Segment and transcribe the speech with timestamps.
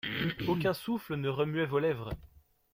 [0.47, 2.09] Aucun souffle ne remuait vos lèvres.